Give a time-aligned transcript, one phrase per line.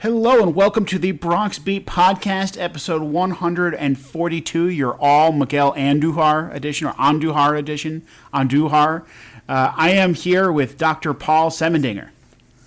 [0.00, 4.68] Hello and welcome to the Bronx Beat Podcast, episode 142.
[4.68, 8.06] Your all Miguel Andujar edition or Andujar edition.
[8.32, 9.04] Andujar.
[9.48, 11.14] Uh, I am here with Dr.
[11.14, 12.10] Paul Semendinger.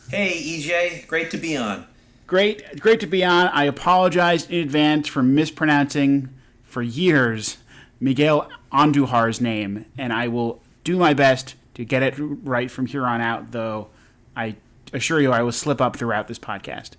[0.10, 1.88] Hey, EJ, great to be on.
[2.28, 3.48] Great, great to be on.
[3.48, 6.28] I apologize in advance for mispronouncing
[6.66, 7.60] for years
[8.02, 13.06] Miguel Andujar's name, and I will do my best to get it right from here
[13.06, 13.54] on out.
[13.54, 13.88] Though
[14.36, 14.58] I
[14.92, 16.96] assure you, I will slip up throughout this podcast.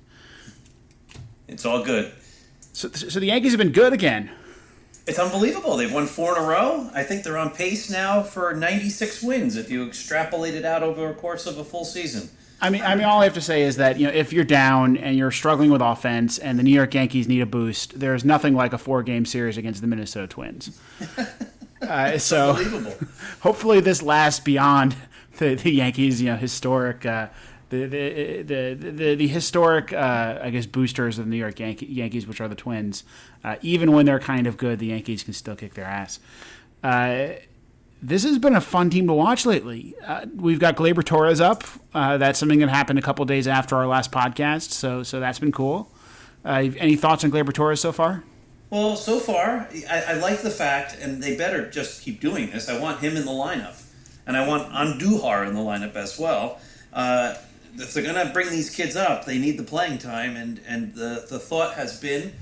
[1.53, 2.12] It's all good.
[2.72, 4.31] So, so the Yankees have been good again.
[5.06, 5.77] It's unbelievable.
[5.77, 6.91] They've won four in a row.
[6.94, 11.09] I think they're on pace now for 96 wins if you extrapolate it out over
[11.09, 12.31] a course of a full season.
[12.61, 14.44] I mean, I mean, all I have to say is that you know, if you're
[14.44, 18.25] down and you're struggling with offense, and the New York Yankees need a boost, there's
[18.25, 20.81] nothing like a four-game series against the Minnesota Twins.
[21.83, 22.53] Uh, so,
[23.41, 24.94] hopefully, this lasts beyond
[25.39, 27.27] the, the Yankees, you know, historic, uh,
[27.78, 32.27] the, the, the the historic, uh, I guess, boosters of the New York Yankee, Yankees,
[32.27, 33.05] which are the Twins.
[33.42, 36.20] Uh, even when they're kind of good, the Yankees can still kick their ass.
[36.83, 37.28] Uh,
[38.03, 39.95] this has been a fun team to watch lately.
[40.05, 41.65] Uh, we've got Gleyber Torres up.
[41.95, 45.39] Uh, that's something that happened a couple days after our last podcast, so so that's
[45.39, 45.91] been cool.
[46.45, 48.25] Uh, any thoughts on Gleyber Torres so far?
[48.70, 52.70] Well, so far, I, I, like the fact, and they better just keep doing this.
[52.70, 53.81] I want him in the lineup,
[54.27, 56.59] and I want Andujar in the lineup as well.
[56.91, 57.34] Uh,
[57.77, 60.94] if they're going to bring these kids up, they need the playing time, and, and
[60.94, 62.33] the, the thought has been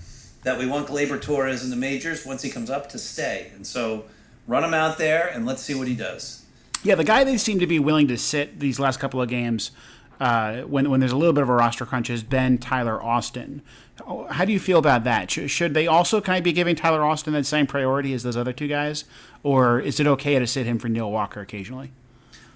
[0.42, 3.50] that we want Gleyber Torres in the majors once he comes up to stay.
[3.54, 4.04] And so
[4.46, 6.44] run him out there, and let's see what he does.
[6.82, 9.70] Yeah, the guy they seem to be willing to sit these last couple of games
[10.18, 13.62] uh, when when there's a little bit of a roster crunch has been Tyler Austin.
[14.30, 15.30] How do you feel about that?
[15.30, 18.36] Should, should they also kind of be giving Tyler Austin that same priority as those
[18.36, 19.04] other two guys,
[19.42, 21.92] or is it okay to sit him for Neil Walker occasionally?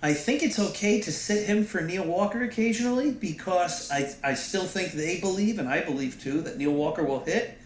[0.04, 4.66] I think it's okay to sit him for Neil Walker occasionally because I, I still
[4.66, 7.56] think they believe, and I believe too, that Neil Walker will hit.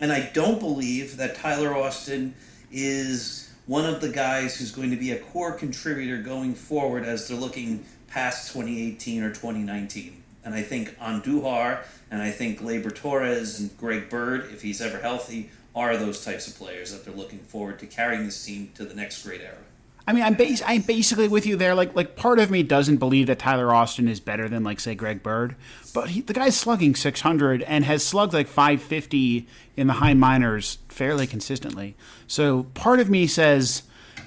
[0.00, 2.34] And I don't believe that Tyler Austin
[2.72, 7.28] is one of the guys who's going to be a core contributor going forward as
[7.28, 10.22] they're looking past 2018 or 2019.
[10.42, 15.00] And I think Andujar and I think Gleyber Torres and Greg Bird, if he's ever
[15.00, 18.86] healthy, are those types of players that they're looking forward to carrying this team to
[18.86, 19.58] the next great era.
[20.06, 21.74] I mean, I'm bas- I'm basically with you there.
[21.74, 24.94] Like like part of me doesn't believe that Tyler Austin is better than like say
[24.94, 25.56] Greg Bird,
[25.94, 30.78] but he, the guy's slugging 600 and has slugged like 550 in the high minors
[30.88, 31.96] fairly consistently.
[32.26, 33.84] So part of me says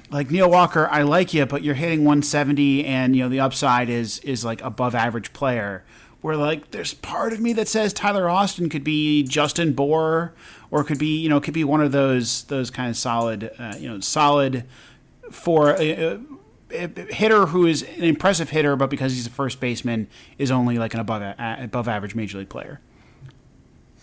[0.09, 3.89] like Neil Walker, I like you, but you're hitting 170 and you know the upside
[3.89, 5.83] is is like above average player.
[6.21, 10.33] Where like there's part of me that says Tyler Austin could be Justin Bour
[10.71, 13.75] or could be you know could be one of those those kind of solid uh,
[13.77, 14.65] you know solid
[15.31, 16.19] for a,
[16.71, 20.07] a, hitter who is an impressive hitter, but because he's a first baseman,
[20.37, 22.81] is only like an above above average major league player.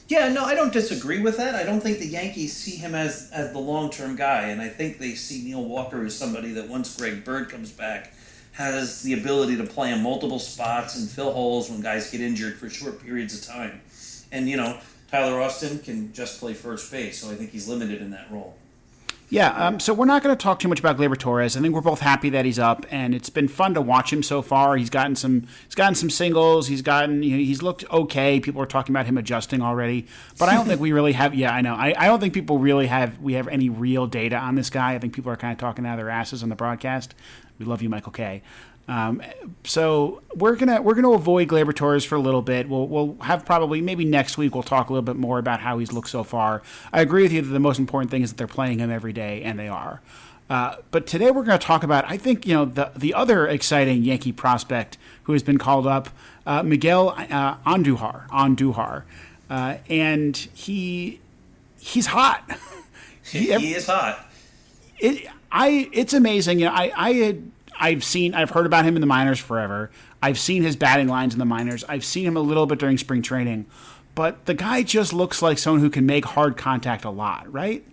[0.06, 1.54] Yeah, no, I don't disagree with that.
[1.54, 4.68] I don't think the Yankees see him as as the long term guy, and I
[4.68, 8.12] think they see Neil Walker as somebody that once Greg Bird comes back
[8.52, 12.56] has the ability to play in multiple spots and fill holes when guys get injured
[12.56, 13.80] for short periods of time.
[14.30, 14.78] And you know,
[15.10, 18.56] Tyler Austin can just play first base, so I think he's limited in that role.
[19.34, 21.56] Yeah, um, so we're not going to talk too much about Gleyber Torres.
[21.56, 24.22] I think we're both happy that he's up, and it's been fun to watch him
[24.22, 24.76] so far.
[24.76, 26.68] He's gotten some, he's gotten some singles.
[26.68, 28.38] He's gotten, you know, he's looked okay.
[28.38, 30.06] People are talking about him adjusting already,
[30.38, 31.34] but I don't think we really have.
[31.34, 31.74] Yeah, I know.
[31.74, 33.18] I, I don't think people really have.
[33.18, 34.94] We have any real data on this guy.
[34.94, 37.12] I think people are kind of talking out of their asses on the broadcast.
[37.58, 38.40] We love you, Michael Kay.
[38.86, 39.22] Um,
[39.64, 42.68] so we're gonna we're gonna avoid Torres for a little bit.
[42.68, 45.78] We'll we'll have probably maybe next week we'll talk a little bit more about how
[45.78, 46.62] he's looked so far.
[46.92, 49.12] I agree with you that the most important thing is that they're playing him every
[49.12, 50.00] day, and they are.
[50.50, 53.46] Uh, but today we're going to talk about I think you know the the other
[53.46, 56.10] exciting Yankee prospect who has been called up,
[56.46, 59.04] uh, Miguel uh, Andujar Andujar,
[59.48, 61.20] uh, and he
[61.80, 62.50] he's hot.
[63.24, 64.30] he, he is hot.
[64.98, 66.58] It I it's amazing.
[66.58, 69.90] You know I I had I've seen, I've heard about him in the minors forever.
[70.22, 71.84] I've seen his batting lines in the minors.
[71.88, 73.66] I've seen him a little bit during spring training,
[74.14, 77.84] but the guy just looks like someone who can make hard contact a lot, right?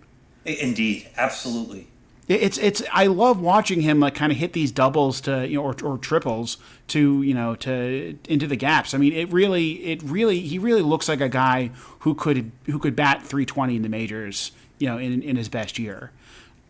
[0.44, 1.88] Indeed, absolutely.
[2.28, 5.64] It's it's I love watching him like kind of hit these doubles to you know
[5.64, 6.56] or, or triples
[6.88, 8.94] to you know to into the gaps.
[8.94, 12.78] I mean, it really it really he really looks like a guy who could who
[12.78, 16.12] could bat 320 in the majors, you know, in in his best year.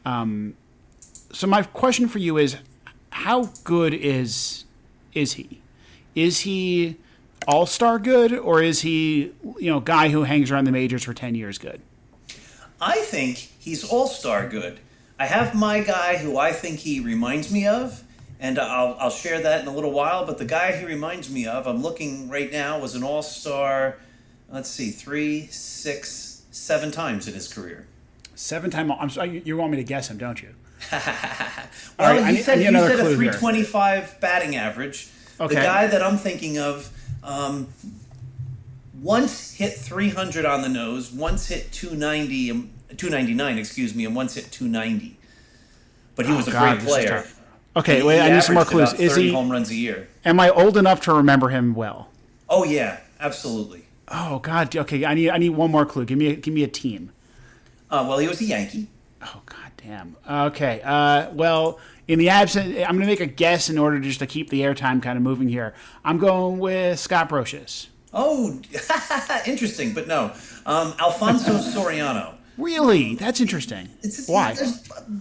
[0.07, 0.55] Um,
[1.33, 2.57] so my question for you is,
[3.13, 4.65] how good is
[5.15, 5.61] is he?
[6.15, 6.97] Is he
[7.47, 11.15] all star good, or is he you know guy who hangs around the majors for
[11.15, 11.81] 10 years good?
[12.81, 14.81] I think he's all star good.
[15.19, 18.03] I have my guy who I think he reminds me of,
[18.41, 20.27] and I'll, I'll share that in a little while.
[20.27, 23.99] But the guy he reminds me of, I'm looking right now, was an all star,
[24.51, 27.87] let's see, three, six, seven times in his career.
[28.35, 28.91] Seven time.
[28.91, 30.55] I'm sorry, you want me to guess him, don't you?
[31.99, 34.19] well, right, you said, you said a 325 here.
[34.21, 35.09] batting average.
[35.41, 35.55] Okay.
[35.55, 36.91] The guy that I'm thinking of
[37.23, 37.69] um,
[39.01, 44.51] once hit 300 on the nose, once hit 290 299, excuse me, and once hit
[44.51, 45.17] 290.
[46.15, 47.25] But he was oh, a God, great player.
[47.75, 48.93] Okay, he, wait, he I need some more clues.
[48.95, 50.09] Is he home runs a year?
[50.25, 52.11] Am I old enough to remember him well?
[52.49, 53.87] Oh yeah, absolutely.
[54.09, 54.77] Oh God.
[54.77, 56.05] Okay, I need I need one more clue.
[56.05, 57.13] Give me a, give me a team.
[57.91, 58.89] Uh, well, he was a Yankee.
[59.23, 60.17] Oh God damn.
[60.29, 60.81] Okay.
[60.85, 64.27] Uh, well, in the absence, I'm going to make a guess in order just to
[64.27, 65.75] keep the airtime kind of moving here.
[66.05, 67.89] I'm going with Scott Brosius.
[68.13, 68.61] Oh,
[69.47, 70.33] interesting, but no.
[70.67, 72.35] Um, Alfonso Soriano.
[72.59, 73.15] Really?
[73.15, 73.89] That's interesting.
[74.03, 74.55] It's, Why?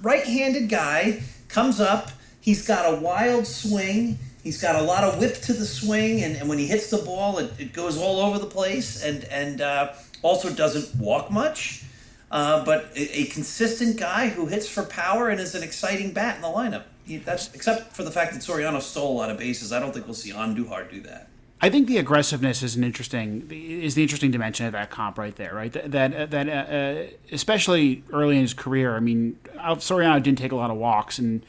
[0.02, 2.10] right-handed guy comes up.
[2.42, 4.18] He's got a wild swing.
[4.44, 6.98] He's got a lot of whip to the swing, and, and when he hits the
[6.98, 9.94] ball, it, it goes all over the place, and and uh,
[10.24, 11.84] also doesn't walk much.
[12.32, 16.38] Uh, but a, a, consistent guy who hits for power and is an exciting bat
[16.38, 16.84] in the lineup.
[17.26, 19.74] That's except for the fact that Soriano stole a lot of bases.
[19.74, 21.28] I don't think we'll see Andujar do that.
[21.60, 25.36] I think the aggressiveness is an interesting is the interesting dimension of that comp right
[25.36, 25.74] there, right?
[25.74, 28.96] That that, that uh, uh especially early in his career.
[28.96, 31.46] I mean, Soriano didn't take a lot of walks, and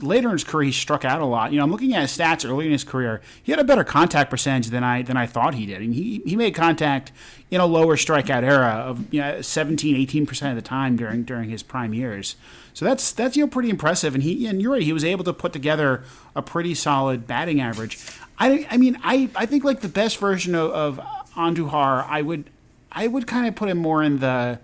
[0.00, 1.52] later in his career he struck out a lot.
[1.52, 3.20] You know, I'm looking at his stats early in his career.
[3.42, 5.82] He had a better contact percentage than I than I thought he did.
[5.82, 7.12] and he he made contact
[7.50, 11.24] in a lower strikeout era of you know 17, 18 percent of the time during
[11.24, 12.36] during his prime years.
[12.74, 14.14] So that's that's you know pretty impressive.
[14.14, 16.04] And he and you're right, he was able to put together
[16.34, 17.98] a pretty solid batting average.
[18.38, 21.00] I, I mean, I, I think like the best version of, of
[21.36, 22.50] Andujar, I would
[22.90, 24.58] I would kind of put him more in the.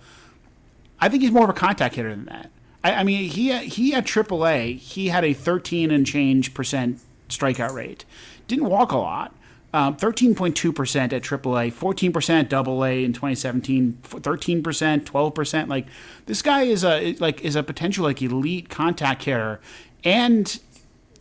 [1.00, 2.50] I think he's more of a contact hitter than that.
[2.84, 7.72] I, I mean, he he at AAA, he had a 13 and change percent strikeout
[7.72, 8.04] rate.
[8.46, 9.34] Didn't walk a lot.
[9.74, 15.68] Um, 13.2% at AAA, 14% AA in 2017, 13%, 12%.
[15.68, 15.86] Like
[16.24, 19.60] this guy is a like is a potential like elite contact hitter,
[20.04, 20.58] and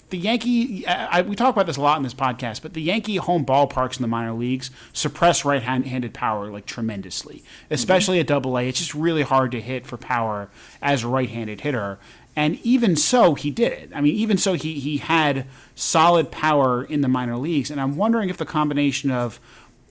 [0.10, 3.18] the Yankee, I, we talk about this a lot in this podcast, but the Yankee
[3.18, 8.22] home ballparks in the minor leagues suppress right-handed power like tremendously, especially mm-hmm.
[8.22, 8.70] at Double A.
[8.70, 10.50] It's just really hard to hit for power
[10.82, 12.00] as a right-handed hitter,
[12.38, 13.92] and even so, he did it.
[13.94, 15.46] I mean, even so, he he had
[15.76, 19.42] solid power in the minor leagues, and I'm wondering if the combination of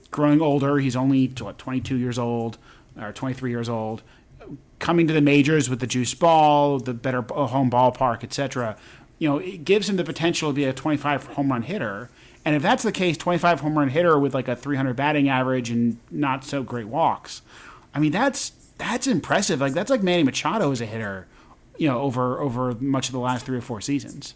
[0.09, 2.57] growing older, he's only what 22 years old
[2.99, 4.01] or 23 years old,
[4.79, 8.77] coming to the majors with the juice ball, the better home ballpark, etc
[9.19, 12.09] you know, it gives him the potential to be a 25 home run hitter.
[12.45, 15.69] And if that's the case, 25 home run hitter with like a 300 batting average
[15.69, 17.41] and not so great walks,
[17.93, 19.59] I mean, that's that's impressive.
[19.59, 21.27] Like that's like Manny Machado as a hitter,
[21.77, 24.35] you know, over over much of the last three or four seasons.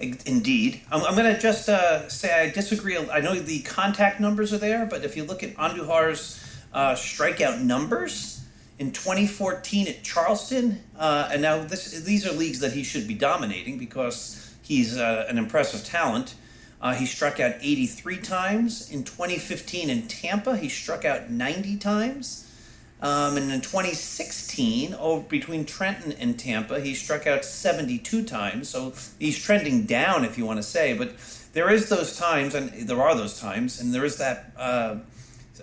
[0.00, 2.98] Indeed, I'm, I'm going to just uh, say I disagree.
[2.98, 6.44] I know the contact numbers are there, but if you look at Andujar's
[6.74, 8.41] uh, strikeout numbers,
[8.82, 13.14] in 2014 at Charleston, uh, and now this, these are leagues that he should be
[13.14, 16.34] dominating because he's uh, an impressive talent.
[16.80, 18.90] Uh, he struck out 83 times.
[18.90, 22.50] In 2015 in Tampa, he struck out 90 times.
[23.00, 28.68] Um, and in 2016, over between Trenton and Tampa, he struck out 72 times.
[28.68, 30.98] So he's trending down, if you want to say.
[30.98, 31.12] But
[31.52, 34.96] there is those times, and there are those times, and there is that uh,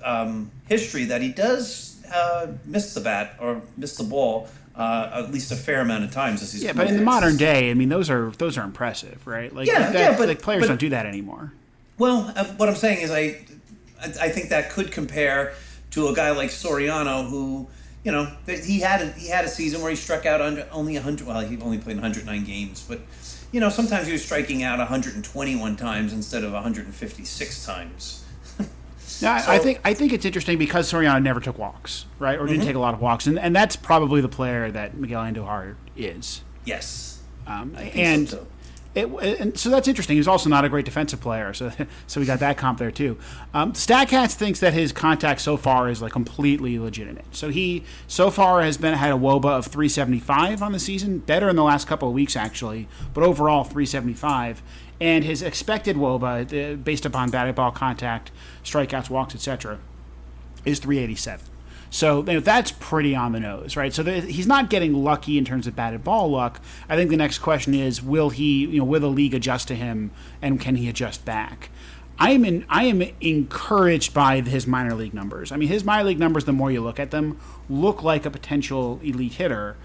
[0.06, 4.50] um, history that he does uh, missed the bat or missed the ball
[4.80, 6.72] uh, at least a fair amount of times as he's yeah.
[6.72, 9.54] But in the modern day, I mean, those are those are impressive, right?
[9.54, 11.52] Like yeah, that, yeah, but like players but, don't do that anymore.
[11.98, 13.42] Well, uh, what I'm saying is, I
[14.02, 15.54] I think that could compare
[15.92, 17.68] to a guy like Soriano, who
[18.06, 20.94] you know he had a, he had a season where he struck out under only
[20.94, 21.28] 100.
[21.28, 23.02] Well, he only played 109 games, but
[23.52, 28.24] you know sometimes he was striking out 121 times instead of 156 times.
[29.22, 32.46] Yeah, so, I think I think it's interesting because Soriano never took walks, right, or
[32.46, 32.68] didn't mm-hmm.
[32.68, 36.42] take a lot of walks, and and that's probably the player that Miguel Andujar is.
[36.66, 37.22] Yes.
[37.48, 38.48] Um, and so
[38.96, 39.08] it,
[39.40, 40.18] and so that's interesting.
[40.18, 41.72] He's also not a great defensive player, so
[42.08, 43.18] so we got that comp there too.
[43.54, 47.26] Um, thinks that his contact so far is like completely legitimate.
[47.32, 51.50] So he so far has been had a WOBA of 375 on the season, better
[51.50, 54.62] in the last couple of weeks actually, but overall 375.
[55.02, 58.32] And his expected WOBA, uh, based upon batted ball contact,
[58.64, 59.80] strikeouts, walks, etc.,
[60.66, 61.46] is 387.
[61.92, 63.94] So you know, that's pretty on the nose, right?
[63.94, 66.62] So the, he's not getting lucky in terms of batted ball luck.
[66.88, 69.76] I think the next question is, will he, you know, will the league adjust to
[69.76, 71.70] him, and can he adjust back?
[72.20, 75.52] I am in, I am encouraged by his minor league numbers.
[75.52, 77.40] I mean, his minor league numbers, the more you look at them,
[77.70, 79.78] look like a potential elite hitter.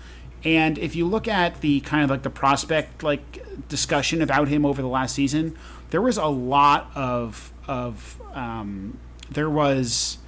[0.45, 4.67] And if you look at the kind of like the prospect like discussion about him
[4.67, 5.57] over the last season,
[5.91, 8.99] there was a lot of of um,
[9.31, 10.19] there was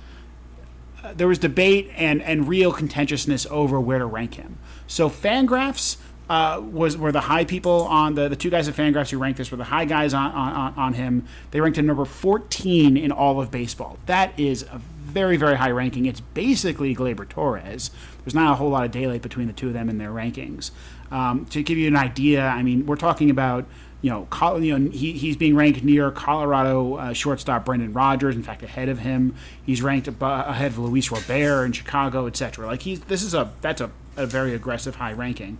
[1.14, 4.58] there was debate and, and real contentiousness over where to rank him.
[4.87, 9.11] So Fangraphs uh, was were the high people on the, the two guys at Fangraphs
[9.11, 11.26] who ranked this were the high guys on, on, on him.
[11.50, 13.99] They ranked him number 14 in all of baseball.
[14.06, 14.80] That is a
[15.16, 16.04] very, very high ranking.
[16.04, 17.90] It's basically Gleyber Torres.
[18.23, 20.73] There's not a whole lot of daylight between the two of them in their rankings.
[21.11, 23.64] Um, to give you an idea, I mean, we're talking about
[24.02, 28.37] you know, you know he, he's being ranked near Colorado uh, shortstop Brendan Rodgers.
[28.37, 32.66] In fact, ahead of him, he's ranked ahead of Luis Robert in Chicago, etc.
[32.66, 35.56] Like he's this is a that's a, a very aggressive high ranking.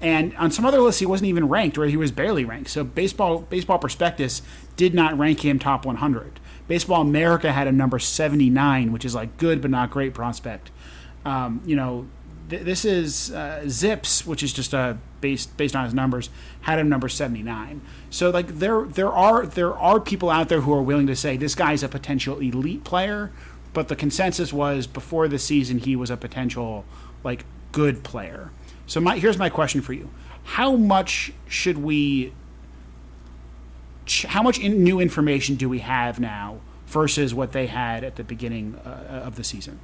[0.00, 2.70] And on some other lists, he wasn't even ranked, or he was barely ranked.
[2.70, 4.42] So baseball baseball prospectus
[4.76, 6.40] did not rank him top 100.
[6.68, 10.70] Baseball America had a number 79, which is like good but not great prospect.
[11.24, 12.06] Um, you know,
[12.48, 16.30] th- this is uh, ZiPS, which is just a based based on his numbers,
[16.62, 17.80] had him number 79.
[18.10, 21.36] So like there there are there are people out there who are willing to say
[21.36, 23.30] this guy's a potential elite player,
[23.72, 26.84] but the consensus was before the season he was a potential
[27.24, 28.50] like good player.
[28.86, 30.10] So my here's my question for you:
[30.44, 32.32] How much should we?
[34.24, 38.24] How much in, new information do we have now versus what they had at the
[38.24, 39.80] beginning uh, of the season?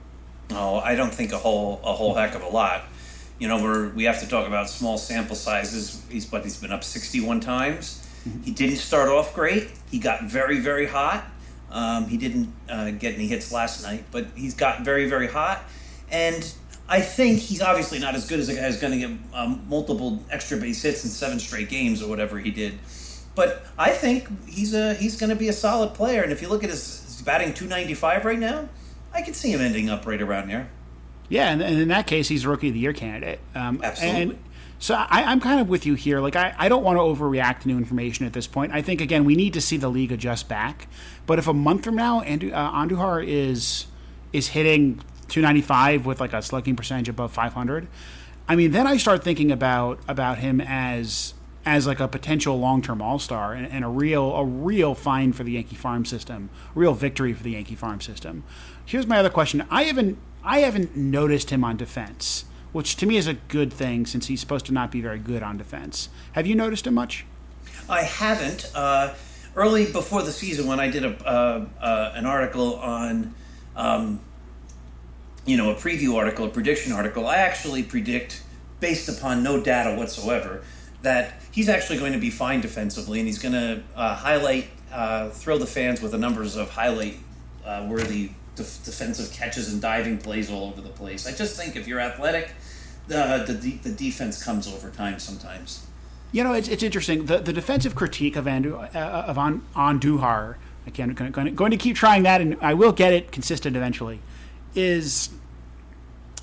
[0.50, 2.84] Oh, I don't think a whole a whole heck of a lot.
[3.38, 6.04] You know, we're we have to talk about small sample sizes.
[6.08, 8.06] He's but he's been up 61 times.
[8.28, 8.42] Mm-hmm.
[8.42, 9.70] He didn't start off great.
[9.90, 11.24] He got very very hot.
[11.70, 15.64] Um, he didn't uh, get any hits last night, but he's got very very hot.
[16.10, 16.52] And
[16.88, 19.64] I think he's obviously not as good as a guy who's going to get um,
[19.68, 22.78] multiple extra base hits in seven straight games or whatever he did.
[23.34, 26.22] But I think he's a he's going to be a solid player.
[26.22, 28.68] And if you look at his, his batting 295 right now,
[29.12, 30.68] I could see him ending up right around here.
[31.28, 33.40] Yeah, and, and in that case, he's rookie of the year candidate.
[33.54, 34.20] Um, Absolutely.
[34.20, 34.38] And
[34.82, 36.20] so I, am kind of with you here.
[36.20, 38.72] Like I, I don't want to overreact to new information at this point.
[38.72, 40.88] I think again we need to see the league adjust back.
[41.24, 43.86] But if a month from now, Andu, uh, Andujar is
[44.32, 44.96] is hitting
[45.28, 47.86] 295 with like a slugging percentage above 500,
[48.48, 53.00] I mean, then I start thinking about about him as as like a potential long-term
[53.00, 57.32] all-star and, and, a real a real find for the Yankee farm system, real victory
[57.32, 58.42] for the Yankee farm system.
[58.84, 59.64] Here's my other question.
[59.70, 64.06] I haven't I haven't noticed him on defense, which to me is a good thing
[64.06, 66.08] since he's supposed to not be very good on defense.
[66.32, 67.24] Have you noticed him much?
[67.88, 68.70] I haven't.
[68.74, 69.14] Uh,
[69.54, 73.34] early before the season, when I did a uh, uh, an article on,
[73.76, 74.20] um,
[75.46, 78.42] you know, a preview article, a prediction article, I actually predict
[78.80, 80.62] based upon no data whatsoever
[81.02, 85.28] that he's actually going to be fine defensively, and he's going to uh, highlight, uh,
[85.30, 87.16] thrill the fans with the numbers of highlight
[87.64, 91.26] uh, worthy def- defensive catches and diving plays all over the place.
[91.26, 92.52] I just think if you're athletic,
[93.08, 95.86] the the, the defense comes over time sometimes.
[96.30, 97.26] You know, it's, it's interesting.
[97.26, 100.56] The, the defensive critique of Andu, uh, of on Andujar,
[100.86, 104.20] again, going, going, going to keep trying that, and I will get it consistent eventually,
[104.74, 105.28] is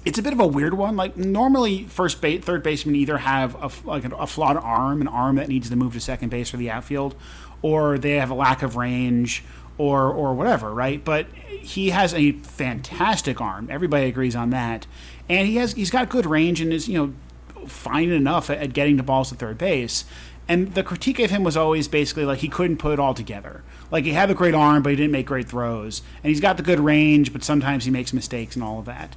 [0.10, 0.96] it's a bit of a weird one.
[0.96, 5.36] Like normally, first base, third baseman either have a, like a, flawed arm, an arm
[5.36, 7.16] that needs to move to second base or the outfield,
[7.62, 9.44] or they have a lack of range,
[9.78, 11.06] or or whatever, right?
[11.06, 11.28] But
[11.62, 13.68] he has a fantastic arm.
[13.70, 14.88] Everybody agrees on that,
[15.30, 18.74] and he has he's got good range and is you know fine enough at, at
[18.74, 20.06] getting the balls to third base.
[20.48, 23.64] And the critique of him was always basically like he couldn't put it all together.
[23.92, 26.58] Like he had a great arm, but he didn't make great throws, and he's got
[26.58, 29.16] the good range, but sometimes he makes mistakes and all of that.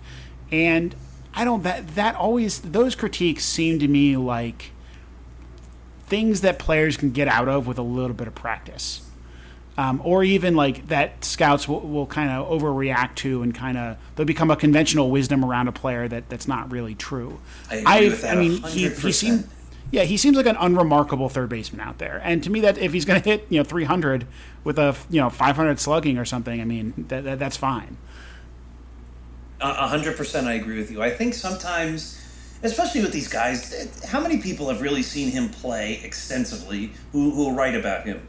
[0.52, 0.94] And
[1.34, 4.70] I don't that that always those critiques seem to me like
[6.06, 9.00] things that players can get out of with a little bit of practice
[9.78, 13.96] um, or even like that scouts will, will kind of overreact to and kind of
[14.16, 17.40] they'll become a conventional wisdom around a player that that's not really true.
[17.70, 18.36] I agree with that.
[18.36, 18.68] I mean, 100%.
[18.68, 19.48] he he seemed
[19.90, 22.92] yeah he seems like an unremarkable third baseman out there, and to me that if
[22.92, 24.26] he's going to hit you know 300
[24.64, 27.96] with a you know 500 slugging or something, I mean that, that that's fine.
[29.62, 31.02] Hundred percent, I agree with you.
[31.02, 32.18] I think sometimes
[32.62, 34.04] especially with these guys.
[34.04, 38.26] How many people have really seen him play extensively who who will write about him?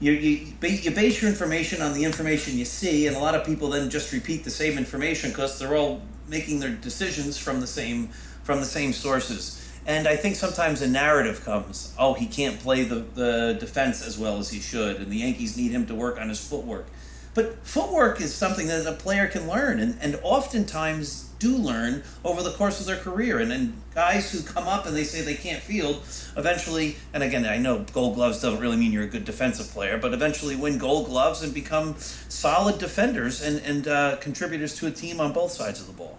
[0.00, 3.46] You, you, you base your information on the information you see, and a lot of
[3.46, 7.66] people then just repeat the same information because they're all making their decisions from the
[7.66, 8.08] same
[8.42, 9.58] from the same sources.
[9.84, 14.16] And I think sometimes a narrative comes, oh, he can't play the, the defense as
[14.16, 16.86] well as he should, and the Yankees need him to work on his footwork.
[17.34, 22.42] But footwork is something that a player can learn, and, and oftentimes do learn over
[22.42, 23.40] the course of their career.
[23.40, 26.02] And then guys who come up and they say they can't field,
[26.36, 29.98] eventually, and again, I know gold gloves doesn't really mean you're a good defensive player,
[29.98, 34.90] but eventually win gold gloves and become solid defenders and, and uh, contributors to a
[34.90, 36.18] team on both sides of the ball.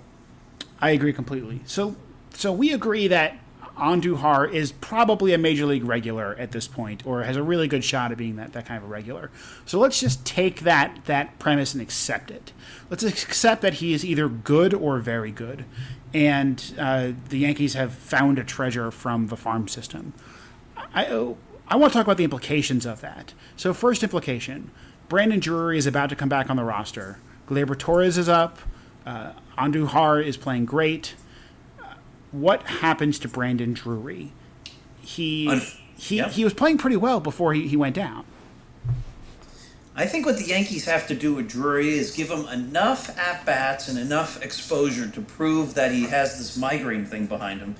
[0.82, 1.62] I agree completely.
[1.66, 1.96] So,
[2.34, 3.38] so we agree that
[3.78, 7.84] Andujar is probably a major league regular at this point, or has a really good
[7.84, 9.32] shot at being that, that kind of a regular.
[9.66, 12.54] So let's just take that that premise and accept it.
[12.90, 15.66] Let's accept that he is either good or very good,
[16.14, 20.14] and uh, the Yankees have found a treasure from the farm system.
[20.78, 21.34] I
[21.68, 23.34] I want to talk about the implications of that.
[23.56, 24.70] So first implication:
[25.10, 27.18] Brandon Drury is about to come back on the roster.
[27.50, 28.60] Gleyber Torres is up.
[29.04, 31.16] Uh, Andujar is playing great
[32.34, 34.34] what happens to Brandon Drury?
[35.02, 35.62] He
[35.98, 36.32] he yep.
[36.32, 38.26] he was playing pretty well before he, he went down.
[39.96, 43.46] I think what the Yankees have to do with Drury is give him enough at
[43.46, 47.76] bats and enough exposure to prove that he has this migraine thing behind him,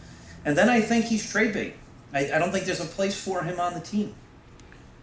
[0.46, 1.74] and then I think he's trade bait.
[2.14, 4.14] I, I don't think there's a place for him on the team.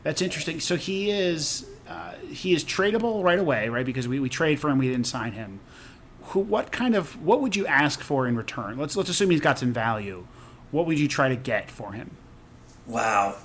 [0.04, 0.60] That's interesting.
[0.60, 3.84] So he is uh, he is tradable right away, right?
[3.84, 5.58] Because we, we trade for him, we didn't sign him
[6.30, 8.78] who, what kind of what would you ask for in return?
[8.78, 10.26] Let's let's assume he's got some value.
[10.70, 12.16] What would you try to get for him?
[12.86, 13.36] Wow,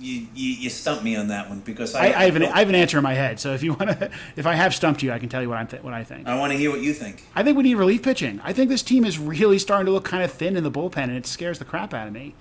[0.00, 2.58] you you, you stumped me on that one because I, I, I have an I
[2.58, 3.38] have an answer in my head.
[3.38, 5.58] So if you want to, if I have stumped you, I can tell you what
[5.58, 6.26] I'm th- what I think.
[6.26, 7.24] I want to hear what you think.
[7.34, 8.40] I think we need relief pitching.
[8.42, 11.04] I think this team is really starting to look kind of thin in the bullpen,
[11.04, 12.34] and it scares the crap out of me.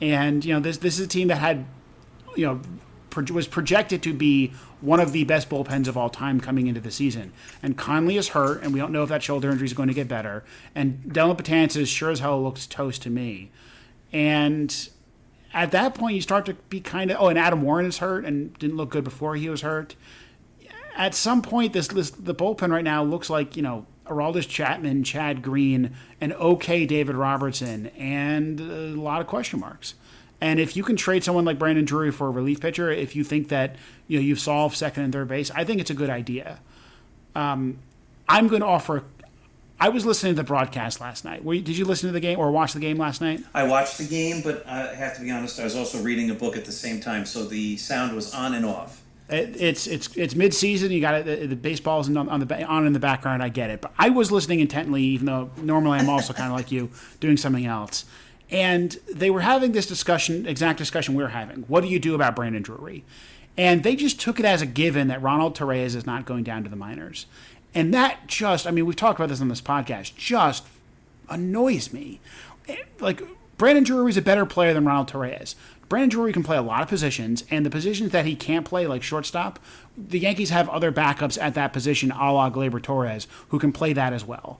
[0.00, 1.66] And you know, this this is a team that had,
[2.36, 2.60] you know,
[3.12, 6.80] pro- was projected to be one of the best bullpens of all time coming into
[6.80, 7.32] the season.
[7.62, 9.94] And Kahnle is hurt, and we don't know if that shoulder injury is going to
[9.94, 10.42] get better.
[10.74, 13.50] And Dellin Betances sure as hell looks toast to me.
[14.12, 14.88] And
[15.54, 18.24] at that point, you start to be kind of oh, and Adam Warren is hurt
[18.24, 19.94] and didn't look good before he was hurt.
[20.96, 25.04] At some point, this, this the bullpen right now looks like you know Aroldis Chapman,
[25.04, 29.94] Chad Green, an okay David Robertson, and a lot of question marks.
[30.42, 33.22] And if you can trade someone like Brandon Drury for a relief pitcher, if you
[33.22, 33.76] think that
[34.08, 36.58] you know you've solved second and third base, I think it's a good idea.
[37.36, 37.78] Um,
[38.28, 39.04] I'm going to offer.
[39.78, 41.44] I was listening to the broadcast last night.
[41.44, 43.44] You, did you listen to the game or watch the game last night?
[43.54, 45.60] I watched the game, but I have to be honest.
[45.60, 48.54] I was also reading a book at the same time, so the sound was on
[48.54, 49.00] and off.
[49.28, 50.90] It, it's it's it's mid season.
[50.90, 51.24] You got it.
[51.24, 53.44] The, the baseball's on, on the on in the background.
[53.44, 56.56] I get it, but I was listening intently, even though normally I'm also kind of
[56.56, 58.06] like you, doing something else.
[58.52, 61.62] And they were having this discussion, exact discussion we are having.
[61.62, 63.02] What do you do about Brandon Drury?
[63.56, 66.62] And they just took it as a given that Ronald Torreyes is not going down
[66.64, 67.26] to the minors.
[67.74, 70.66] And that just, I mean, we've talked about this on this podcast, just
[71.30, 72.20] annoys me.
[72.68, 73.22] Eh, like,
[73.56, 75.54] Brandon Drury is a better player than Ronald Torreyes.
[75.88, 78.86] Brandon Drury can play a lot of positions, and the positions that he can't play,
[78.86, 79.58] like shortstop,
[79.96, 83.92] the Yankees have other backups at that position, a la Gleyber Torres, who can play
[83.92, 84.58] that as well.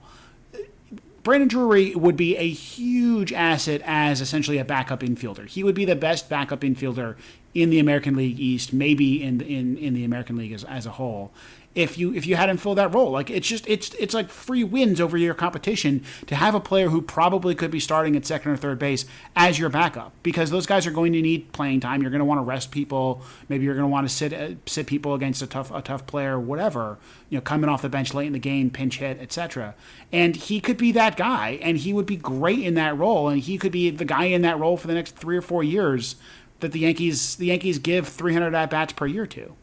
[1.23, 5.47] Brandon Drury would be a huge asset as essentially a backup infielder.
[5.47, 7.15] He would be the best backup infielder
[7.53, 10.91] in the American League East, maybe in in, in the American League as, as a
[10.91, 11.31] whole
[11.75, 13.11] if you if you had him fill that role.
[13.11, 16.89] Like it's just it's it's like free wins over your competition to have a player
[16.89, 19.05] who probably could be starting at second or third base
[19.35, 22.01] as your backup because those guys are going to need playing time.
[22.01, 23.21] You're going to want to rest people.
[23.49, 26.05] Maybe you're going to want to sit uh, sit people against a tough a tough
[26.05, 26.97] player, whatever.
[27.29, 29.73] You know, coming off the bench late in the game, pinch hit, etc.
[30.11, 33.41] And he could be that guy, and he would be great in that role, and
[33.41, 36.15] he could be the guy in that role for the next three or four years
[36.59, 39.55] that the Yankees the Yankees give 300 at bats per year to.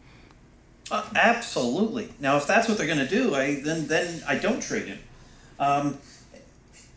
[0.91, 2.13] Uh, absolutely.
[2.19, 4.99] Now, if that's what they're going to do, I then then I don't trade him.
[5.59, 5.99] Um,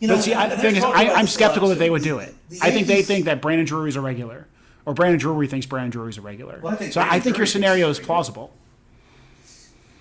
[0.00, 2.18] you know, but see, I, the thing is, I, am skeptical that they would do
[2.18, 2.34] it.
[2.48, 4.46] The, I think they think that Brandon Drury is a regular,
[4.84, 6.58] or Brandon Drury thinks Brandon Drury is a regular.
[6.60, 8.52] Well, I think so Brandon I think Drury your scenario is plausible.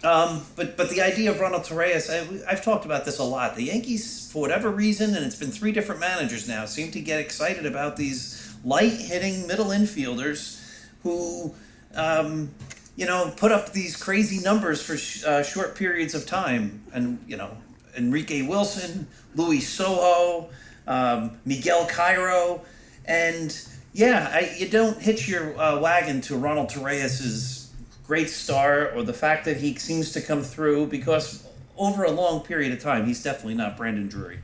[0.03, 3.55] Um, but but the idea of Ronald Torreyes, I, have talked about this a lot.
[3.55, 7.19] The Yankees, for whatever reason, and it's been three different managers now, seem to get
[7.19, 10.59] excited about these light hitting middle infielders
[11.03, 11.53] who
[11.95, 12.49] um,
[12.95, 16.83] you know, put up these crazy numbers for sh- uh, short periods of time.
[16.93, 17.57] And, you know,
[17.97, 20.49] Enrique Wilson, Luis Sojo,
[20.87, 22.61] um, Miguel Cairo.
[23.05, 23.57] And,
[23.93, 27.67] yeah, I, you don't hitch your uh, wagon to Ronald Torreyes'
[28.05, 32.41] great star or the fact that he seems to come through because over a long
[32.41, 34.39] period of time, he's definitely not Brandon Drury.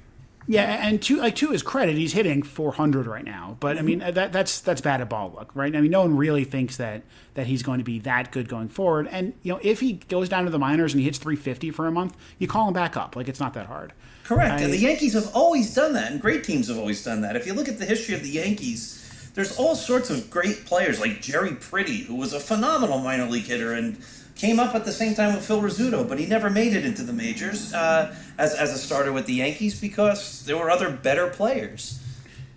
[0.49, 3.55] Yeah, and to like to his credit, he's hitting 400 right now.
[3.59, 3.85] But I mm-hmm.
[3.85, 5.75] mean, that that's that's batted ball luck, right?
[5.75, 7.03] I mean, no one really thinks that
[7.35, 9.07] that he's going to be that good going forward.
[9.11, 11.85] And you know, if he goes down to the minors and he hits 350 for
[11.85, 13.15] a month, you call him back up.
[13.15, 13.93] Like it's not that hard.
[14.23, 14.53] Correct.
[14.53, 17.35] I, and the Yankees have always done that, and great teams have always done that.
[17.35, 20.99] If you look at the history of the Yankees, there's all sorts of great players
[20.99, 24.03] like Jerry Priddy, who was a phenomenal minor league hitter and
[24.39, 27.03] came up at the same time with Phil Rizzuto, but he never made it into
[27.03, 31.27] the majors uh, as, as a starter with the Yankees because there were other better
[31.27, 31.99] players.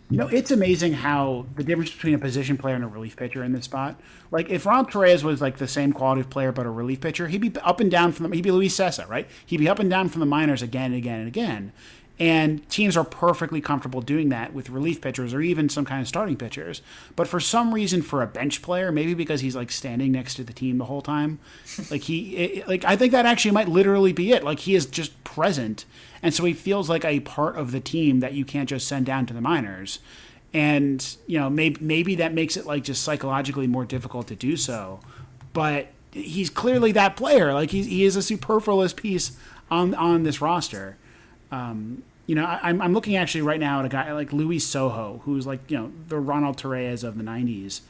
[0.08, 3.42] You know, it's amazing how the difference between a position player and a relief pitcher
[3.42, 3.98] in this spot.
[4.30, 7.28] Like, if Ron Torreyes was like the same quality of player but a relief pitcher,
[7.28, 9.26] he'd be up and down from the, he'd be Luis Cessa, right?
[9.46, 11.72] He'd be up and down from the minors again and again and again.
[12.18, 16.06] And teams are perfectly comfortable doing that with relief pitchers or even some kind of
[16.06, 16.82] starting pitchers.
[17.16, 20.44] But for some reason, for a bench player, maybe because he's like standing next to
[20.44, 21.40] the team the whole time,
[21.90, 24.44] like he, it, like I think that actually might literally be it.
[24.44, 25.84] Like he is just present,
[26.22, 29.06] and so he feels like a part of the team that you can't just send
[29.06, 29.98] down to the minors.
[30.54, 34.56] And you know, maybe maybe that makes it like just psychologically more difficult to do
[34.56, 35.00] so.
[35.54, 37.52] But he's clearly that player.
[37.52, 39.36] Like he, he is a superfluous piece
[39.70, 40.98] on on this roster.
[41.52, 44.58] Um, you know, I, am I'm looking actually right now at a guy like Louis
[44.58, 47.82] Sojo, who's like, you know, the Ronald Torreyes of the 90s.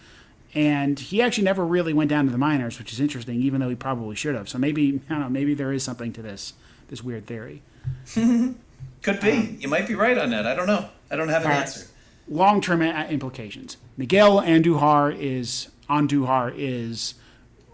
[0.55, 3.68] And he actually never really went down to the minors, which is interesting, even though
[3.68, 4.48] he probably should have.
[4.48, 6.55] So maybe, I don't know, maybe there is something to this,
[6.88, 7.62] this weird theory.
[8.14, 9.31] Could be.
[9.31, 10.46] Um, you might be right on that.
[10.46, 10.88] I don't know.
[11.11, 11.87] I don't have an answer.
[12.29, 13.77] Long term implications.
[13.96, 17.14] Miguel Andujar is, Andujar is,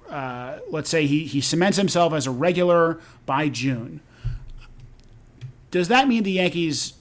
[0.09, 4.01] uh, let's say he, he cements himself as a regular by June
[5.71, 6.95] does that mean the Yankees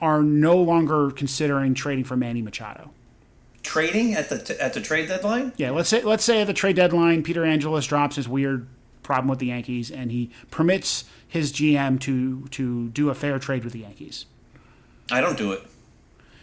[0.00, 2.90] are no longer considering trading for Manny Machado?
[3.62, 5.52] Trading at the t- at the trade deadline?
[5.56, 8.66] Yeah, let's say let's say at the trade deadline, Peter Angelos drops his weird
[9.02, 13.64] problem with the Yankees, and he permits his GM to to do a fair trade
[13.64, 14.24] with the Yankees.
[15.10, 15.62] I don't do it.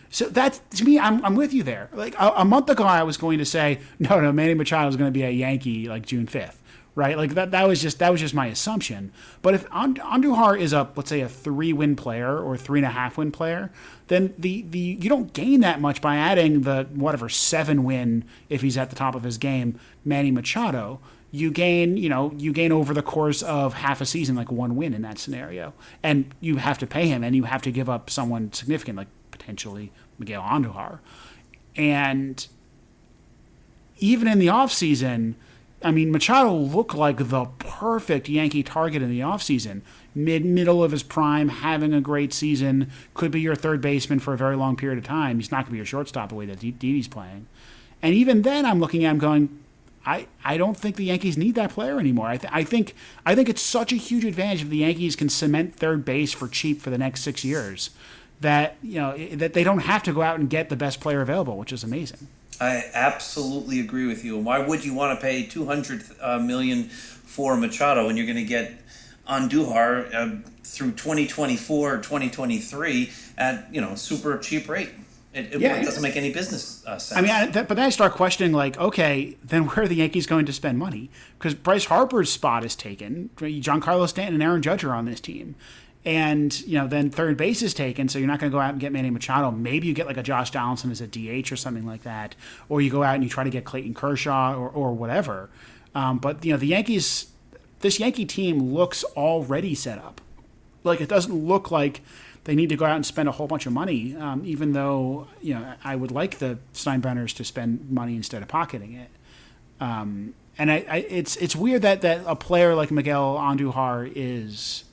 [0.10, 1.89] So that's to me, I'm, I'm with you there.
[1.91, 4.96] Like a, a month ago, I was going to say no, no, Manny Machado is
[4.96, 6.62] going to be a Yankee like June fifth
[6.98, 7.16] right?
[7.16, 9.12] Like that that was just that was just my assumption.
[9.44, 12.90] But if Andujar is a let's say a three win player or three and a
[12.90, 13.72] half win player,
[14.08, 18.64] then the the you don't gain that much by adding the whatever seven win if
[18.64, 21.00] he's at the top of his game, Manny Machado.
[21.30, 24.76] You gain, you know, you gain over the course of half a season like one
[24.76, 27.90] win in that scenario, and you have to pay him, and you have to give
[27.90, 30.98] up someone significant, like potentially Miguel Andujar,
[31.76, 32.48] and
[34.00, 35.36] even in the off season
[35.88, 39.84] I mean, Machado looked like the perfect Yankee target in the offseason.
[40.13, 44.34] Mid middle of his prime, having a great season, could be your third baseman for
[44.34, 45.39] a very long period of time.
[45.39, 47.47] He's not going to be your shortstop the way that Didi's playing.
[48.02, 49.63] And even then, I'm looking at him going,
[50.06, 52.28] I, I don't think the Yankees need that player anymore.
[52.28, 52.93] I, th- I think
[53.26, 56.50] I think it's such a huge advantage if the Yankees can cement third base for
[56.50, 57.91] cheap for the next six years
[58.41, 61.21] that you know that they don't have to go out and get the best player
[61.21, 62.28] available, which is amazing.
[62.60, 64.38] I absolutely agree with you.
[64.38, 68.26] And why would you want to pay two hundred uh, million for Machado when you're
[68.26, 68.74] going to get
[69.28, 74.89] Andujar uh, through 2024, 2023 at you know super cheap rate?
[75.34, 77.15] It, it, yeah, doesn't make any business uh, sense.
[77.17, 79.96] I mean, I, that, but then I start questioning, like, okay, then where are the
[79.96, 81.12] Yankees going to spend money?
[81.38, 83.30] Because Bryce Harper's spot is taken.
[83.36, 85.56] Giancarlo Stanton and Aaron Judge are on this team
[86.08, 88.72] and you know then third base is taken, so you're not going to go out
[88.72, 89.52] and get Manny Machado.
[89.52, 92.34] Maybe you get like a Josh Donaldson as a DH or something like that,
[92.70, 95.50] or you go out and you try to get Clayton Kershaw or, or whatever.
[95.93, 97.28] Um, but you know the Yankees,
[97.82, 100.22] this Yankee team looks already set up.
[100.86, 102.00] Like it doesn't look like
[102.46, 104.15] they need to go out and spend a whole bunch of money.
[104.15, 108.48] Um, even though you know I would like the Steinbrenners to spend money instead of
[108.48, 109.10] pocketing it.
[109.82, 114.86] Um, and I, I, it's it's weird that that a player like Miguel Andujar is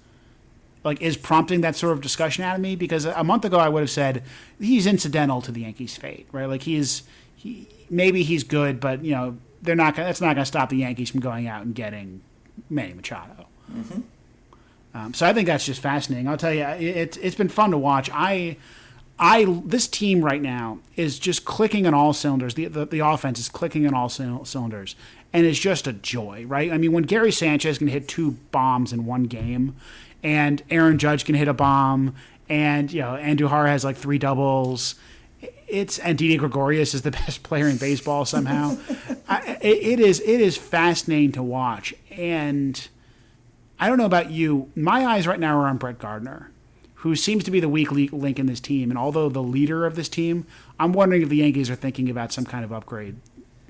[0.85, 3.69] like is prompting that sort of discussion out of me because a month ago I
[3.69, 4.23] would have said
[4.61, 6.47] he's incidental to the Yankees' fate, right?
[6.47, 7.03] Like he's
[7.35, 10.69] he maybe he's good, but you know they're not gonna, that's not going to stop
[10.69, 12.21] the Yankees from going out and getting
[12.69, 13.47] Manny Machado.
[13.73, 14.01] Mm-hmm.
[14.97, 16.29] Um, so I think that's just fascinating.
[16.29, 18.11] I'll tell you, it, it's been fun to watch.
[18.13, 18.57] I.
[19.17, 22.55] I this team right now is just clicking on all cylinders.
[22.55, 24.97] The, the, the offense is clicking on all cylinders,
[25.33, 26.73] and it's just a joy, right?
[26.73, 29.77] I mean, when Gary Sanchez can hit two bombs in one game,
[30.25, 32.17] and Aaron Judge can hit a bomb,
[32.49, 34.97] and you know Andujar has like three doubles.
[35.69, 38.79] It's and Didi Gregorius is the best player in baseball somehow.
[39.29, 42.89] I, it, it is it is fascinating to watch, and
[43.79, 44.73] I don't know about you.
[44.75, 46.51] My eyes right now are on Brett Gardner,
[46.95, 48.91] who seems to be the weak link in this team.
[48.91, 50.47] And although the leader of this team,
[50.81, 53.17] I'm wondering if the Yankees are thinking about some kind of upgrade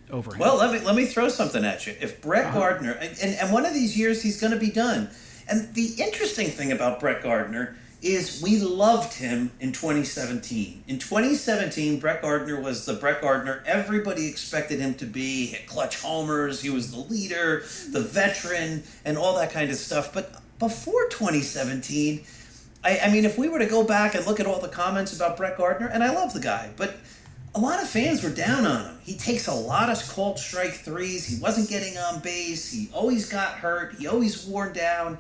[0.09, 0.39] over him.
[0.39, 1.97] Well, let me let me throw something at you.
[2.01, 2.59] If Brett uh-huh.
[2.61, 5.11] Gardner, and, and one of these years he's going to be done
[5.49, 10.85] and the interesting thing about Brett Gardner is we loved him in 2017.
[10.87, 15.47] In 2017, Brett Gardner was the Brett Gardner everybody expected him to be.
[15.47, 19.77] He hit clutch homers, he was the leader, the veteran, and all that kind of
[19.77, 20.13] stuff.
[20.13, 22.25] But before 2017,
[22.85, 25.17] I, I mean, if we were to go back and look at all the comments
[25.17, 26.97] about Brett Gardner, and I love the guy, but
[27.55, 28.99] a lot of fans were down on him.
[29.03, 31.27] He takes a lot of called strike threes.
[31.27, 32.71] He wasn't getting on base.
[32.71, 33.95] He always got hurt.
[33.95, 35.19] He always worn down.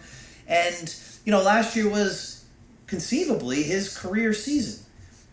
[0.48, 0.94] And,
[1.24, 2.44] you know, last year was
[2.86, 4.84] conceivably his career season.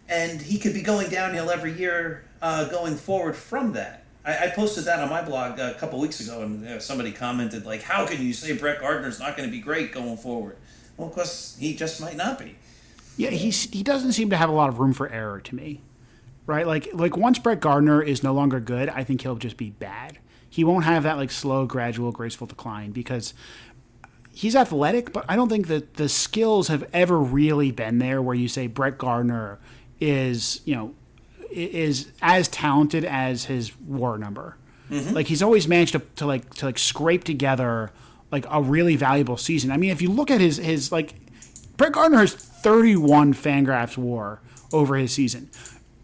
[0.07, 4.03] And he could be going downhill every year uh, going forward from that.
[4.23, 7.65] I, I, posted that on my blog a couple weeks ago, and uh, somebody commented,
[7.65, 10.57] like, how can you say Brett Gardner's not going to be great going forward?
[10.95, 12.55] Well, of course, he just might not be.
[13.17, 15.81] Yeah, he's, he doesn't seem to have a lot of room for error to me
[16.45, 16.65] right?
[16.65, 20.19] Like like once Brett Gardner is no longer good, I think he'll just be bad.
[20.49, 23.33] He won't have that like slow, gradual, graceful decline because
[24.33, 28.35] he's athletic, but I don't think that the skills have ever really been there where
[28.35, 29.59] you say Brett Gardner
[29.99, 30.93] is, you know,
[31.51, 34.57] is as talented as his war number.
[34.89, 35.13] Mm-hmm.
[35.13, 37.91] Like he's always managed to, to like to like scrape together
[38.31, 39.71] like a really valuable season.
[39.71, 41.13] I mean, if you look at his his like
[41.77, 44.41] Brett Gardner has 31 Fangraphs WAR
[44.73, 45.49] over his season.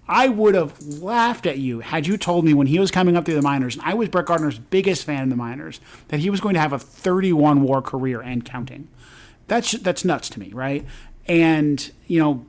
[0.08, 3.26] I would have laughed at you had you told me when he was coming up
[3.26, 6.30] through the minors, and I was Brett Gardner's biggest fan in the minors, that he
[6.30, 8.88] was going to have a 31 war career and counting.
[9.48, 10.86] That's that's nuts to me, right?
[11.28, 12.46] And you know,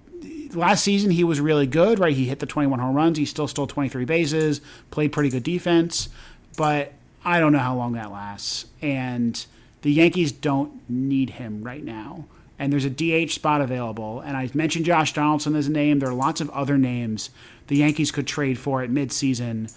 [0.55, 2.15] last season he was really good, right?
[2.15, 3.19] He hit the 21 home runs.
[3.19, 6.09] He still stole 23 bases, played pretty good defense,
[6.57, 6.93] but
[7.25, 8.67] I don't know how long that lasts.
[8.81, 9.45] And
[9.83, 12.27] the Yankees don't need him right now
[12.59, 14.21] and there's a DH spot available.
[14.21, 15.99] And I mentioned Josh Donaldson as a name.
[15.99, 17.31] There are lots of other names
[17.69, 19.73] the Yankees could trade for at midseason.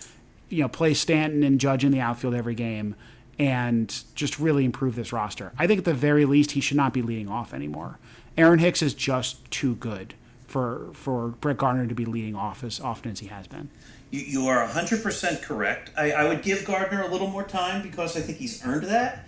[0.50, 2.96] You know, play Stanton and Judge in the outfield every game,
[3.38, 5.54] and just really improve this roster.
[5.58, 8.00] I think at the very least he should not be leading off anymore.
[8.38, 10.14] Aaron Hicks is just too good
[10.48, 13.70] for for Brett Gardner to be leading off as often as he has been.
[14.10, 15.92] You, you are 100% correct.
[15.98, 19.26] I, I would give Gardner a little more time because I think he's earned that.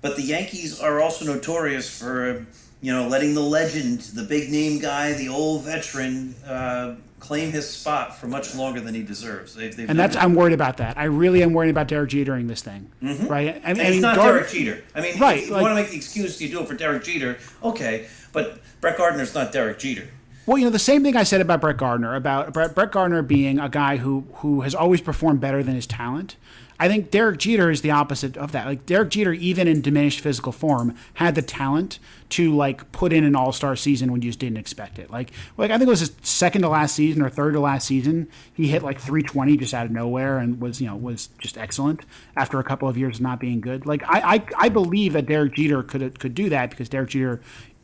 [0.00, 2.46] But the Yankees are also notorious for
[2.82, 7.70] you know, letting the legend, the big name guy, the old veteran, uh, claim his
[7.70, 9.54] spot for much longer than he deserves.
[9.54, 10.98] They've, they've and that's I'm worried about that.
[10.98, 13.28] I really am worried about Derek Jeter in this thing, mm-hmm.
[13.28, 13.62] right?
[13.64, 14.82] I mean, it's not Derek Jeter.
[14.96, 16.74] I mean, right, if you like, want to make the excuse you do it for
[16.74, 20.08] Derek Jeter, okay, but Brett Gardner's not Derek Jeter.
[20.44, 23.22] Well, you know, the same thing I said about Brett Gardner, about Brett, Brett Gardner
[23.22, 26.36] being a guy who who has always performed better than his talent.
[26.80, 28.66] I think Derek Jeter is the opposite of that.
[28.66, 32.00] Like Derek Jeter, even in diminished physical form, had the talent
[32.30, 35.08] to like put in an All Star season when you just didn't expect it.
[35.08, 37.86] Like, like I think it was his second to last season or third to last
[37.86, 38.26] season.
[38.52, 42.00] He hit like 320 just out of nowhere and was you know was just excellent
[42.34, 43.86] after a couple of years of not being good.
[43.86, 47.40] Like I I, I believe that Derek Jeter could could do that because Derek Jeter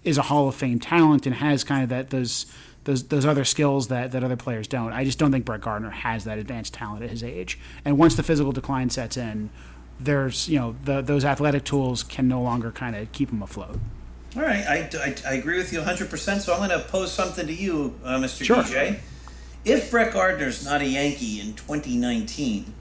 [0.09, 2.47] is a Hall of Fame talent and has kind of that those
[2.85, 4.93] those those other skills that, that other players don't.
[4.93, 7.59] I just don't think Brett Gardner has that advanced talent at his age.
[7.85, 9.51] And once the physical decline sets in,
[10.01, 13.79] there's you know the, those athletic tools can no longer kind of keep him afloat.
[14.37, 16.41] All right, I, I, I, agree with you 100%.
[16.41, 18.45] So I'm going to pose something to you, uh, Mr.
[18.45, 18.63] Sure.
[18.63, 18.99] EJ.
[19.65, 22.75] If Brett Gardner's not a Yankee in 2019,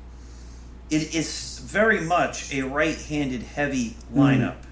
[0.90, 4.56] it is very much a right handed heavy lineup.
[4.56, 4.67] Mm.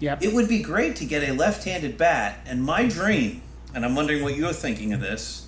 [0.00, 0.22] Yep.
[0.22, 3.42] It would be great to get a left handed bat, and my dream
[3.74, 5.46] and I'm wondering what you're thinking of this,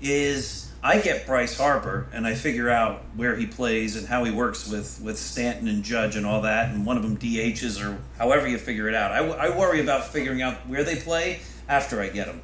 [0.00, 4.30] is I get Bryce Harper and I figure out where he plays and how he
[4.30, 7.98] works with, with Stanton and Judge and all that, and one of them DHs or
[8.16, 9.12] however you figure it out.
[9.12, 12.42] I, I worry about figuring out where they play after I get them.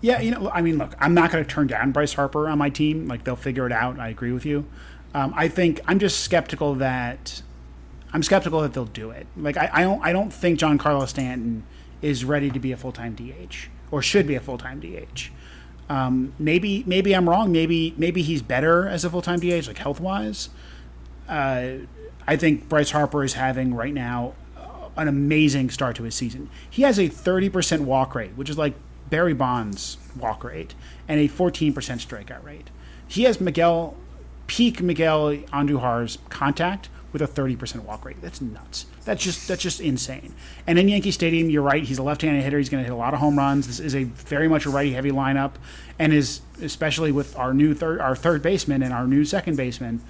[0.00, 2.58] Yeah, you know, I mean, look, I'm not going to turn down Bryce Harper on
[2.58, 3.06] my team.
[3.06, 4.00] Like, they'll figure it out.
[4.00, 4.66] I agree with you.
[5.14, 7.42] Um, I think I'm just skeptical that
[8.12, 9.26] I'm skeptical that they'll do it.
[9.36, 11.64] Like, I, I don't I don't think Giancarlo Stanton
[12.00, 15.30] is ready to be a full time DH or should be a full time DH.
[15.88, 17.52] Um, maybe maybe I'm wrong.
[17.52, 20.50] Maybe maybe he's better as a full time DH, like health wise.
[21.28, 21.72] Uh,
[22.26, 24.34] I think Bryce Harper is having right now
[24.96, 26.50] an amazing start to his season.
[26.68, 28.74] He has a 30% walk rate, which is like
[29.10, 30.74] Barry Bonds' walk rate,
[31.08, 32.70] and a 14% strikeout rate.
[33.06, 33.96] He has Miguel
[34.46, 38.16] peak Miguel Andujar's contact with a 30% walk rate.
[38.20, 38.86] That's nuts.
[39.04, 40.34] That's just that's just insane.
[40.66, 41.82] And in Yankee Stadium, you're right.
[41.82, 42.58] He's a left-handed hitter.
[42.58, 43.66] He's going to hit a lot of home runs.
[43.66, 45.52] This is a very much a righty-heavy lineup,
[45.98, 50.00] and is especially with our new third our third baseman and our new second baseman,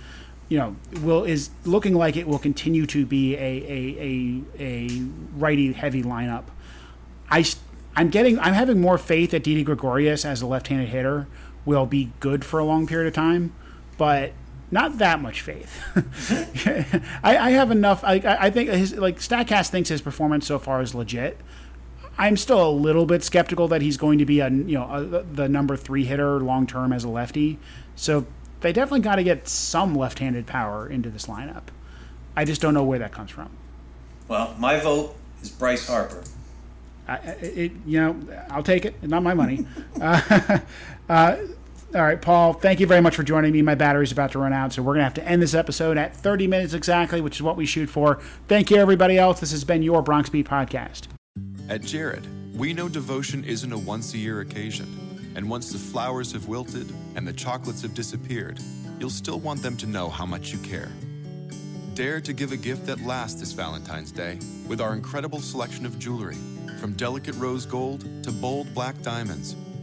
[0.48, 4.88] you know, will is looking like it will continue to be a a a, a
[5.36, 6.44] righty-heavy lineup.
[7.30, 7.44] I
[7.96, 11.26] I'm getting I'm having more faith that Didi Gregorius as a left-handed hitter
[11.64, 13.54] will be good for a long period of time,
[13.96, 14.32] but
[14.72, 15.84] not that much faith.
[17.22, 18.02] I, I, have enough.
[18.02, 21.38] I, I think his like Statcast thinks his performance so far is legit.
[22.16, 25.22] I'm still a little bit skeptical that he's going to be a you know a,
[25.22, 27.58] the number three hitter long term as a lefty.
[27.96, 28.26] So
[28.60, 31.64] they definitely got to get some left-handed power into this lineup.
[32.34, 33.50] I just don't know where that comes from.
[34.26, 36.24] Well, my vote is Bryce Harper.
[37.06, 39.02] I, it, you know, I'll take it.
[39.02, 39.66] Not my money.
[40.00, 40.58] uh,
[41.10, 41.36] uh,
[41.94, 43.60] all right, Paul, thank you very much for joining me.
[43.60, 45.98] My battery's about to run out, so we're going to have to end this episode
[45.98, 48.18] at 30 minutes exactly, which is what we shoot for.
[48.48, 49.40] Thank you, everybody else.
[49.40, 51.08] This has been your Bronx Beat Podcast.
[51.68, 52.26] At Jared,
[52.56, 54.86] we know devotion isn't a once a year occasion.
[55.34, 58.58] And once the flowers have wilted and the chocolates have disappeared,
[58.98, 60.90] you'll still want them to know how much you care.
[61.94, 65.98] Dare to give a gift that lasts this Valentine's Day with our incredible selection of
[65.98, 66.36] jewelry.
[66.80, 69.56] From delicate rose gold to bold black diamonds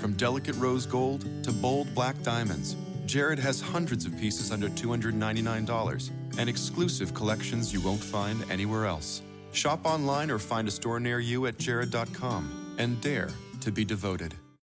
[0.00, 6.10] From delicate rose gold to bold black diamonds, Jared has hundreds of pieces under $299
[6.38, 9.20] and exclusive collections you won't find anywhere else.
[9.52, 13.28] Shop online or find a store near you at jared.com and dare
[13.60, 14.34] to be devoted.